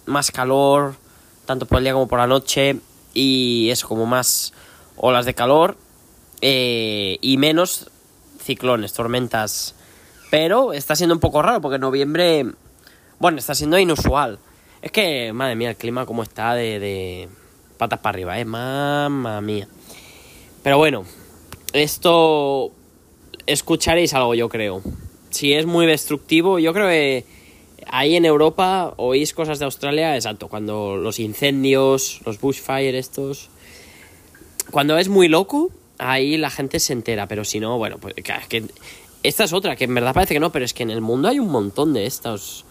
más 0.06 0.30
calor, 0.30 0.96
tanto 1.46 1.66
por 1.66 1.78
el 1.78 1.84
día 1.84 1.92
como 1.92 2.08
por 2.08 2.18
la 2.18 2.26
noche, 2.26 2.80
y 3.14 3.68
eso, 3.70 3.86
como 3.88 4.06
más 4.06 4.52
olas 4.96 5.24
de 5.24 5.34
calor, 5.34 5.76
eh, 6.40 7.18
y 7.20 7.36
menos 7.36 7.90
ciclones, 8.44 8.92
tormentas. 8.92 9.74
Pero 10.30 10.72
está 10.72 10.96
siendo 10.96 11.14
un 11.14 11.20
poco 11.20 11.42
raro 11.42 11.60
porque 11.60 11.78
noviembre, 11.78 12.46
bueno, 13.18 13.38
está 13.38 13.54
siendo 13.54 13.78
inusual. 13.78 14.38
Es 14.82 14.92
que, 14.92 15.32
madre 15.32 15.56
mía, 15.56 15.70
el 15.70 15.76
clima 15.76 16.06
como 16.06 16.22
está 16.22 16.54
de, 16.54 16.78
de 16.78 17.28
patas 17.78 18.00
para 18.00 18.14
arriba, 18.14 18.38
¿eh? 18.38 18.44
Mamma 18.44 19.40
mía. 19.40 19.68
Pero 20.62 20.78
bueno, 20.78 21.04
esto 21.72 22.72
escucharéis 23.46 24.14
algo, 24.14 24.34
yo 24.34 24.48
creo. 24.48 24.82
Si 25.30 25.52
es 25.52 25.66
muy 25.66 25.86
destructivo, 25.86 26.58
yo 26.58 26.72
creo 26.72 26.88
que 26.88 27.24
ahí 27.86 28.16
en 28.16 28.24
Europa 28.24 28.94
oís 28.96 29.34
cosas 29.34 29.58
de 29.58 29.64
Australia, 29.64 30.14
exacto, 30.14 30.48
cuando 30.48 30.96
los 30.96 31.18
incendios, 31.18 32.20
los 32.24 32.40
bushfire 32.40 32.98
estos... 32.98 33.50
Cuando 34.70 34.96
es 34.96 35.08
muy 35.08 35.28
loco, 35.28 35.70
ahí 35.98 36.36
la 36.36 36.50
gente 36.50 36.80
se 36.80 36.92
entera, 36.92 37.28
pero 37.28 37.44
si 37.44 37.60
no, 37.60 37.78
bueno, 37.78 37.98
pues 37.98 38.14
es 38.16 38.24
que 38.48 38.64
esta 39.22 39.44
es 39.44 39.52
otra, 39.52 39.76
que 39.76 39.84
en 39.84 39.94
verdad 39.94 40.14
parece 40.14 40.34
que 40.34 40.40
no, 40.40 40.52
pero 40.52 40.64
es 40.64 40.74
que 40.74 40.82
en 40.82 40.90
el 40.90 41.00
mundo 41.00 41.28
hay 41.28 41.38
un 41.38 41.48
montón 41.48 41.92
de 41.92 42.06
estos, 42.06 42.64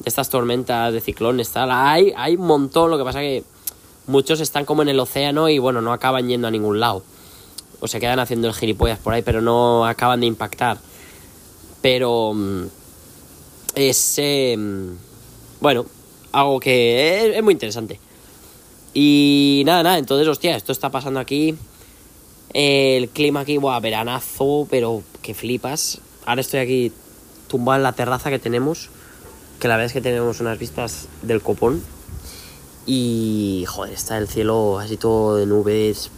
de 0.00 0.08
estas 0.08 0.30
tormentas, 0.30 0.92
de 0.92 1.00
ciclones, 1.00 1.50
tal, 1.50 1.70
hay, 1.70 2.12
hay 2.16 2.36
un 2.36 2.46
montón, 2.46 2.90
lo 2.90 2.98
que 2.98 3.04
pasa 3.04 3.20
que 3.20 3.44
muchos 4.06 4.40
están 4.40 4.64
como 4.64 4.82
en 4.82 4.88
el 4.88 5.00
océano 5.00 5.48
y 5.48 5.58
bueno, 5.58 5.80
no 5.80 5.92
acaban 5.92 6.28
yendo 6.28 6.48
a 6.48 6.50
ningún 6.50 6.80
lado, 6.80 7.02
o 7.80 7.88
se 7.88 8.00
quedan 8.00 8.18
haciendo 8.18 8.48
el 8.48 8.54
gilipollas 8.54 8.98
por 8.98 9.12
ahí, 9.12 9.22
pero 9.22 9.40
no 9.40 9.86
acaban 9.86 10.20
de 10.20 10.26
impactar, 10.26 10.78
pero 11.82 12.32
mm, 12.34 12.64
es, 13.74 14.14
eh, 14.18 14.56
bueno, 15.60 15.86
algo 16.32 16.60
que 16.60 17.28
es, 17.28 17.36
es 17.36 17.42
muy 17.42 17.52
interesante. 17.52 18.00
Y 18.94 19.62
nada, 19.66 19.82
nada, 19.82 19.98
entonces, 19.98 20.26
hostia, 20.26 20.56
esto 20.56 20.72
está 20.72 20.90
pasando 20.90 21.20
aquí 21.20 21.56
el 22.54 23.08
clima 23.10 23.40
aquí, 23.40 23.58
buah, 23.58 23.80
veranazo, 23.80 24.66
pero 24.70 25.02
que 25.22 25.34
flipas. 25.34 26.00
Ahora 26.24 26.40
estoy 26.40 26.60
aquí 26.60 26.92
tumbado 27.48 27.76
en 27.76 27.82
la 27.82 27.92
terraza 27.92 28.30
que 28.30 28.38
tenemos, 28.38 28.90
que 29.60 29.68
la 29.68 29.76
verdad 29.76 29.86
es 29.86 29.92
que 29.92 30.00
tenemos 30.00 30.40
unas 30.40 30.58
vistas 30.58 31.08
del 31.22 31.42
copón. 31.42 31.82
Y, 32.86 33.64
joder, 33.68 33.92
está 33.92 34.16
el 34.16 34.28
cielo 34.28 34.78
así 34.78 34.96
todo 34.96 35.36
de 35.36 35.44
nubes, 35.44 36.10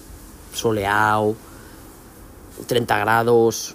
soleado, 0.54 1.34
30 2.66 2.98
grados. 2.98 3.74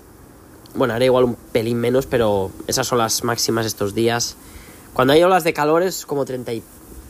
Bueno, 0.75 0.93
ahora 0.93 1.05
igual 1.05 1.25
un 1.25 1.35
pelín 1.35 1.77
menos, 1.77 2.05
pero 2.05 2.51
esas 2.67 2.87
son 2.87 2.99
las 2.99 3.23
máximas 3.23 3.65
estos 3.65 3.95
días. 3.95 4.37
Cuando 4.93 5.13
hay 5.13 5.23
olas 5.23 5.43
de 5.43 5.53
calor 5.53 5.83
es 5.83 6.05
como 6.05 6.23
30 6.23 6.53
y 6.53 6.63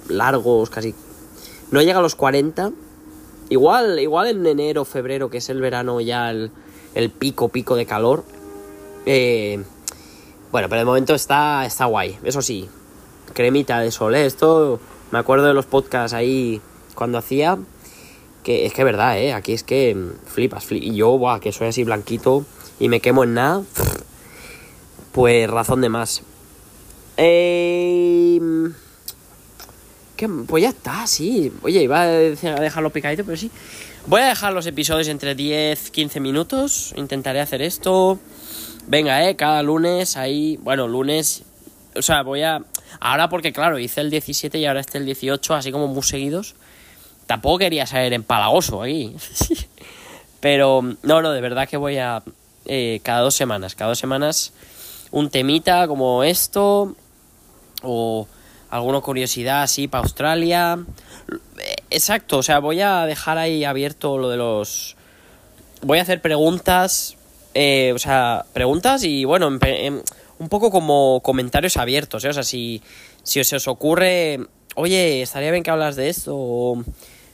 largos, 0.09 0.69
casi. 0.69 0.95
No 1.71 1.81
llega 1.81 1.99
a 1.99 2.01
los 2.01 2.15
40, 2.15 2.71
Igual, 3.49 3.99
igual 3.99 4.27
en 4.27 4.45
enero, 4.45 4.85
febrero, 4.85 5.29
que 5.29 5.37
es 5.37 5.49
el 5.49 5.61
verano 5.61 6.01
ya 6.01 6.31
el, 6.31 6.51
el 6.95 7.11
pico, 7.11 7.49
pico 7.49 7.75
de 7.75 7.85
calor. 7.85 8.23
Eh, 9.05 9.63
bueno, 10.51 10.67
pero 10.69 10.79
de 10.79 10.85
momento 10.85 11.13
está, 11.13 11.65
está 11.65 11.85
guay. 11.85 12.17
Eso 12.23 12.41
sí, 12.41 12.67
cremita 13.33 13.79
de 13.79 13.91
sol. 13.91 14.15
¿eh? 14.15 14.25
Esto 14.25 14.79
me 15.11 15.19
acuerdo 15.19 15.45
de 15.45 15.53
los 15.53 15.65
podcasts 15.65 16.13
ahí 16.13 16.61
cuando 16.95 17.17
hacía. 17.17 17.57
Que 18.43 18.65
es 18.65 18.73
que 18.73 18.81
es 18.81 18.85
verdad, 18.85 19.17
¿eh? 19.19 19.33
Aquí 19.33 19.53
es 19.53 19.63
que 19.63 19.97
flipas. 20.25 20.71
y 20.71 20.95
yo, 20.95 21.17
buah, 21.17 21.39
que 21.39 21.51
soy 21.51 21.67
así 21.67 21.83
blanquito 21.83 22.45
y 22.79 22.89
me 22.89 22.99
quemo 22.99 23.23
en 23.23 23.33
nada. 23.33 23.63
Pues 25.11 25.49
razón 25.49 25.81
de 25.81 25.89
más. 25.89 26.21
Eh 27.17 28.39
pues 30.47 30.63
ya 30.63 30.69
está, 30.69 31.07
sí. 31.07 31.51
Oye, 31.61 31.83
iba 31.83 32.01
a 32.01 32.07
dejarlo 32.07 32.89
picadito, 32.89 33.23
pero 33.23 33.37
sí. 33.37 33.51
Voy 34.07 34.21
a 34.21 34.27
dejar 34.27 34.53
los 34.53 34.65
episodios 34.67 35.07
entre 35.07 35.35
10, 35.35 35.91
15 35.91 36.19
minutos. 36.19 36.93
Intentaré 36.95 37.41
hacer 37.41 37.61
esto. 37.61 38.19
Venga, 38.87 39.27
eh, 39.27 39.35
cada 39.35 39.63
lunes 39.63 40.15
ahí. 40.15 40.57
Bueno, 40.61 40.87
lunes. 40.87 41.43
O 41.95 42.01
sea, 42.01 42.21
voy 42.21 42.43
a. 42.43 42.63
Ahora 42.99 43.29
porque, 43.29 43.51
claro, 43.51 43.79
hice 43.79 44.01
el 44.01 44.11
17 44.11 44.57
y 44.59 44.65
ahora 44.65 44.79
este 44.79 44.99
el 44.99 45.05
18, 45.05 45.55
así 45.55 45.71
como 45.71 45.87
muy 45.87 46.03
seguidos. 46.03 46.55
Tampoco 47.25 47.57
quería 47.57 47.87
saber 47.87 48.13
empalagoso 48.13 48.81
ahí. 48.81 49.15
pero, 50.39 50.81
no, 51.01 51.21
no, 51.21 51.31
de 51.31 51.41
verdad 51.41 51.67
que 51.67 51.77
voy 51.77 51.97
a. 51.97 52.21
Eh, 52.65 52.99
cada 53.03 53.21
dos 53.21 53.35
semanas. 53.35 53.75
Cada 53.75 53.89
dos 53.89 53.99
semanas 53.99 54.53
un 55.11 55.29
temita 55.29 55.87
como 55.87 56.23
esto. 56.23 56.95
O 57.81 58.27
alguna 58.75 59.01
curiosidad 59.01 59.63
así 59.63 59.87
para 59.87 60.03
Australia. 60.03 60.79
Exacto, 61.89 62.37
o 62.39 62.43
sea, 62.43 62.59
voy 62.59 62.81
a 62.81 63.05
dejar 63.05 63.37
ahí 63.37 63.63
abierto 63.63 64.17
lo 64.17 64.29
de 64.29 64.37
los... 64.37 64.95
Voy 65.81 65.99
a 65.99 66.01
hacer 66.01 66.21
preguntas, 66.21 67.17
eh, 67.53 67.91
o 67.93 67.99
sea, 67.99 68.45
preguntas 68.53 69.03
y 69.03 69.25
bueno, 69.25 69.47
un 69.47 70.49
poco 70.49 70.71
como 70.71 71.21
comentarios 71.21 71.77
abiertos, 71.77 72.25
¿eh? 72.25 72.29
O 72.29 72.33
sea, 72.33 72.43
si, 72.43 72.81
si 73.23 73.43
se 73.43 73.55
os 73.55 73.67
ocurre, 73.67 74.39
oye, 74.75 75.21
estaría 75.21 75.51
bien 75.51 75.63
que 75.63 75.71
hablas 75.71 75.95
de 75.95 76.09
esto, 76.09 76.83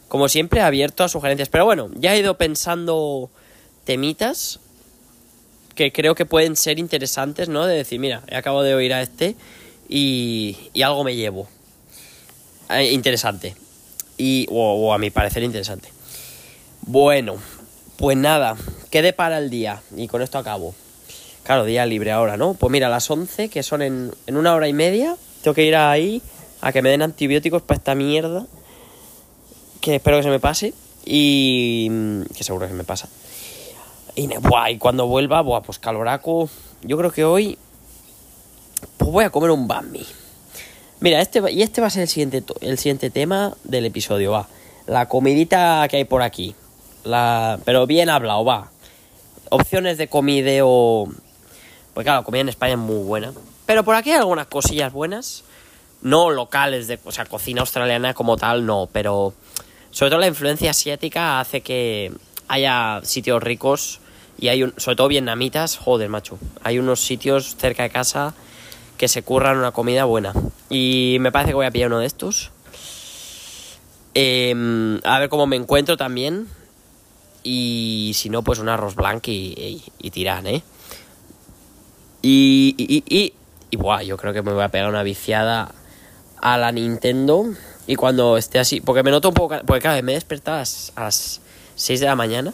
como 0.07 0.29
siempre, 0.29 0.61
abierto 0.61 1.03
a 1.03 1.09
sugerencias. 1.09 1.49
Pero 1.49 1.65
bueno, 1.65 1.89
ya 1.95 2.13
he 2.13 2.19
ido 2.19 2.37
pensando 2.37 3.29
temitas 3.85 4.59
que 5.75 5.91
creo 5.91 6.15
que 6.15 6.25
pueden 6.25 6.55
ser 6.55 6.79
interesantes, 6.79 7.49
¿no? 7.49 7.65
De 7.65 7.75
decir, 7.75 7.99
mira, 7.99 8.23
he 8.27 8.35
acabado 8.35 8.63
de 8.63 8.75
oír 8.75 8.93
a 8.93 9.01
este 9.01 9.35
y, 9.91 10.57
y 10.73 10.81
algo 10.81 11.03
me 11.03 11.15
llevo. 11.15 11.47
Eh, 12.69 12.93
interesante. 12.93 13.55
Y, 14.17 14.47
o, 14.49 14.93
a 14.93 14.97
mi 14.97 15.09
parecer 15.09 15.43
interesante. 15.43 15.89
Bueno, 16.81 17.35
pues 17.97 18.17
nada, 18.17 18.55
quede 18.89 19.11
para 19.11 19.37
el 19.37 19.49
día. 19.49 19.81
Y 19.95 20.07
con 20.07 20.21
esto 20.21 20.37
acabo. 20.37 20.73
Claro, 21.43 21.65
día 21.65 21.85
libre 21.85 22.11
ahora, 22.11 22.37
¿no? 22.37 22.53
Pues 22.53 22.71
mira, 22.71 22.87
a 22.87 22.89
las 22.89 23.11
11, 23.11 23.49
que 23.49 23.63
son 23.63 23.81
en, 23.81 24.13
en 24.27 24.37
una 24.37 24.55
hora 24.55 24.69
y 24.69 24.73
media, 24.73 25.17
tengo 25.43 25.53
que 25.53 25.65
ir 25.65 25.75
ahí 25.75 26.21
a 26.61 26.71
que 26.71 26.81
me 26.81 26.89
den 26.89 27.01
antibióticos 27.01 27.61
para 27.61 27.77
esta 27.77 27.93
mierda. 27.93 28.45
Que 29.81 29.95
espero 29.95 30.17
que 30.17 30.23
se 30.23 30.29
me 30.29 30.39
pase. 30.39 30.73
Y. 31.03 31.89
que 32.33 32.45
seguro 32.45 32.65
que 32.65 32.71
se 32.71 32.77
me 32.77 32.85
pasa. 32.85 33.09
Y, 34.15 34.27
buah, 34.37 34.71
y 34.71 34.77
cuando 34.77 35.07
vuelva, 35.07 35.41
buah, 35.41 35.63
pues 35.63 35.79
caloraco. 35.79 36.49
Yo 36.83 36.97
creo 36.97 37.11
que 37.11 37.25
hoy 37.25 37.57
pues 38.97 39.11
voy 39.11 39.25
a 39.25 39.29
comer 39.29 39.51
un 39.51 39.67
bambi. 39.67 40.05
Mira, 41.01 41.19
este, 41.19 41.41
y 41.51 41.63
este 41.63 41.81
va 41.81 41.87
a 41.87 41.89
ser 41.89 42.03
el 42.03 42.07
siguiente, 42.07 42.43
el 42.61 42.77
siguiente 42.77 43.09
tema 43.09 43.55
del 43.63 43.85
episodio, 43.85 44.31
va. 44.31 44.47
La 44.85 45.07
comidita 45.07 45.87
que 45.89 45.97
hay 45.97 46.05
por 46.05 46.21
aquí. 46.21 46.55
La, 47.03 47.59
pero 47.65 47.87
bien 47.87 48.09
hablado, 48.09 48.45
va. 48.45 48.71
Opciones 49.49 49.97
de 49.97 50.07
comideo... 50.07 51.05
Pues 51.95 52.05
claro, 52.05 52.21
la 52.21 52.23
comida 52.23 52.41
en 52.41 52.49
España 52.49 52.73
es 52.73 52.79
muy 52.79 53.03
buena. 53.03 53.33
Pero 53.65 53.83
por 53.83 53.95
aquí 53.95 54.11
hay 54.11 54.17
algunas 54.17 54.45
cosillas 54.45 54.93
buenas. 54.93 55.43
No 56.03 56.29
locales, 56.29 56.87
de, 56.87 56.99
o 57.03 57.11
sea, 57.11 57.25
cocina 57.25 57.61
australiana 57.61 58.13
como 58.13 58.37
tal, 58.37 58.65
no. 58.67 58.87
Pero 58.91 59.33
sobre 59.89 60.11
todo 60.11 60.19
la 60.19 60.27
influencia 60.27 60.69
asiática 60.69 61.39
hace 61.39 61.61
que 61.61 62.11
haya 62.47 63.01
sitios 63.03 63.41
ricos. 63.41 63.99
Y 64.37 64.49
hay 64.49 64.61
un, 64.63 64.73
sobre 64.77 64.97
todo 64.97 65.07
vietnamitas, 65.07 65.77
joder, 65.77 66.09
macho. 66.09 66.37
Hay 66.63 66.77
unos 66.77 66.99
sitios 67.01 67.55
cerca 67.57 67.83
de 67.83 67.89
casa 67.89 68.35
que 69.01 69.07
se 69.07 69.23
curran 69.23 69.57
una 69.57 69.71
comida 69.71 70.05
buena. 70.05 70.31
Y 70.69 71.17
me 71.21 71.31
parece 71.31 71.49
que 71.49 71.55
voy 71.55 71.65
a 71.65 71.71
pillar 71.71 71.87
uno 71.87 71.97
de 71.97 72.05
estos. 72.05 72.51
Em, 74.13 74.99
a 75.03 75.17
ver 75.17 75.27
cómo 75.27 75.47
me 75.47 75.55
encuentro 75.55 75.97
también. 75.97 76.47
Y 77.41 78.11
si 78.13 78.29
no, 78.29 78.43
pues 78.43 78.59
un 78.59 78.69
arroz 78.69 78.93
blanco 78.93 79.31
y, 79.31 79.81
y, 79.97 80.11
tiran, 80.11 80.45
¿eh? 80.45 80.61
Y, 82.21 82.75
y, 82.77 83.03
y, 83.09 83.33
y, 83.71 83.75
buah, 83.75 84.03
yo 84.03 84.17
creo 84.17 84.33
que 84.33 84.43
me 84.43 84.53
voy 84.53 84.61
a 84.61 84.69
pegar 84.69 84.87
una 84.87 85.01
viciada 85.01 85.71
a 86.39 86.59
la 86.59 86.71
Nintendo. 86.71 87.45
Y 87.87 87.95
cuando 87.95 88.37
esté 88.37 88.59
así, 88.59 88.81
porque 88.81 89.01
me 89.01 89.09
noto 89.09 89.29
un 89.29 89.33
poco. 89.33 89.55
Porque 89.65 89.81
claro, 89.81 90.03
me 90.03 90.11
he 90.11 90.15
despertado 90.15 90.57
a 90.57 91.01
las 91.01 91.41
6 91.73 91.99
de 92.01 92.05
la 92.05 92.15
mañana. 92.15 92.53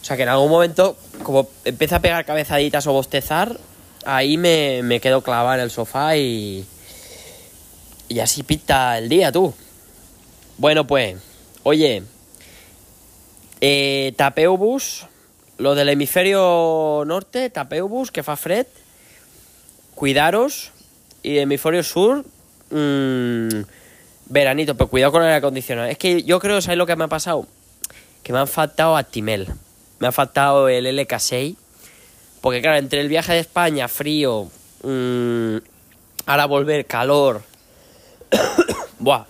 O 0.00 0.04
sea 0.04 0.16
que 0.16 0.22
en 0.22 0.30
algún 0.30 0.48
momento, 0.48 0.96
como 1.22 1.50
empieza 1.66 1.96
a 1.96 2.00
pegar 2.00 2.24
cabezaditas 2.24 2.86
o 2.86 2.94
bostezar, 2.94 3.58
ahí 4.04 4.36
me, 4.36 4.82
me 4.82 5.00
quedo 5.00 5.22
clavado 5.22 5.54
en 5.54 5.60
el 5.60 5.70
sofá 5.70 6.16
y. 6.16 6.66
Y 8.08 8.20
así 8.20 8.42
pinta 8.42 8.98
el 8.98 9.08
día, 9.08 9.32
tú. 9.32 9.54
Bueno, 10.58 10.86
pues, 10.86 11.16
oye, 11.62 12.02
eh, 13.60 14.12
Tapeubus, 14.16 15.06
lo 15.56 15.74
del 15.74 15.88
hemisferio 15.88 17.04
norte, 17.06 17.48
Tapeubus, 17.48 18.10
que 18.10 18.22
fa 18.22 18.36
fred, 18.36 18.66
cuidaros, 19.94 20.72
y 21.22 21.38
hemisferio 21.38 21.82
sur, 21.82 22.24
mmm, 22.70 23.62
veranito, 24.26 24.76
pero 24.76 24.90
cuidado 24.90 25.12
con 25.12 25.22
el 25.22 25.28
aire 25.28 25.38
acondicionado. 25.38 25.88
Es 25.88 25.96
que 25.96 26.22
yo 26.24 26.40
creo, 26.40 26.60
¿sabes 26.60 26.78
lo 26.78 26.86
que 26.86 26.96
me 26.96 27.04
ha 27.04 27.08
pasado? 27.08 27.46
Que 28.22 28.32
me 28.32 28.40
han 28.40 28.48
faltado 28.48 28.96
Actimel, 28.96 29.48
me 30.00 30.08
ha 30.08 30.12
faltado 30.12 30.68
el 30.68 30.86
LK6, 30.86 31.56
porque 32.42 32.60
claro, 32.60 32.76
entre 32.76 33.00
el 33.00 33.08
viaje 33.08 33.32
de 33.32 33.38
España, 33.38 33.88
frío, 33.88 34.50
mmm, 34.82 35.56
ahora 36.26 36.44
volver, 36.44 36.84
calor, 36.84 37.42
buah, 38.98 39.24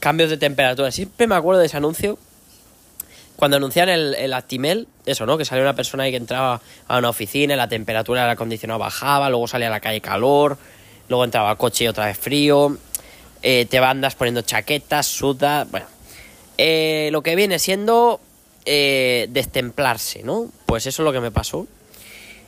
cambios 0.00 0.30
de 0.30 0.38
temperatura, 0.38 0.90
siempre 0.90 1.26
me 1.26 1.34
acuerdo 1.34 1.60
de 1.60 1.66
ese 1.66 1.76
anuncio 1.76 2.18
cuando 3.36 3.56
anuncian 3.56 3.88
el, 3.88 4.14
el 4.14 4.32
Actimel, 4.32 4.86
eso, 5.04 5.26
¿no? 5.26 5.36
Que 5.36 5.44
salía 5.44 5.64
una 5.64 5.74
persona 5.74 6.04
ahí 6.04 6.12
que 6.12 6.16
entraba 6.16 6.60
a 6.86 6.98
una 6.98 7.10
oficina, 7.10 7.56
la 7.56 7.68
temperatura 7.68 8.22
del 8.22 8.30
acondicionado 8.30 8.78
bajaba, 8.78 9.28
luego 9.28 9.48
salía 9.48 9.66
a 9.66 9.70
la 9.70 9.80
calle 9.80 10.00
calor, 10.00 10.56
luego 11.08 11.24
entraba 11.24 11.50
al 11.50 11.56
coche 11.56 11.84
y 11.84 11.88
otra 11.88 12.06
vez 12.06 12.16
frío, 12.16 12.78
eh, 13.42 13.66
te 13.68 13.80
bandas 13.80 14.14
poniendo 14.14 14.42
chaquetas, 14.42 15.06
sudas, 15.06 15.70
bueno. 15.70 15.86
Eh, 16.56 17.08
lo 17.10 17.22
que 17.22 17.34
viene 17.34 17.58
siendo 17.58 18.20
eh, 18.64 19.26
destemplarse, 19.30 20.22
¿no? 20.22 20.48
Pues 20.66 20.86
eso 20.86 21.02
es 21.02 21.04
lo 21.04 21.12
que 21.12 21.20
me 21.20 21.32
pasó. 21.32 21.66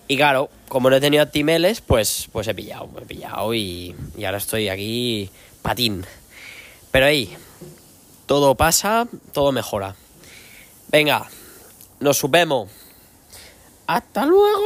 Y 0.09 0.17
claro, 0.17 0.51
como 0.69 0.89
no 0.89 0.97
he 0.97 1.01
tenido 1.01 1.23
Actimeles, 1.23 1.81
pues, 1.81 2.29
pues 2.33 2.47
he 2.49 2.55
pillado, 2.55 2.89
he 3.01 3.07
pillado 3.07 3.55
y, 3.55 3.95
y 4.17 4.25
ahora 4.25 4.39
estoy 4.39 4.69
aquí 4.69 5.31
patín. 5.63 6.07
Pero 6.93 7.07
ahí, 7.07 7.37
todo 8.27 8.55
pasa, 8.55 9.09
todo 9.33 9.53
mejora. 9.53 9.97
Venga, 10.89 11.29
nos 12.01 12.19
subemos. 12.19 12.71
Hasta 13.87 14.27
luego. 14.27 14.63